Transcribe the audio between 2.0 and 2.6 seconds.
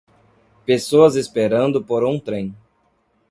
um trem.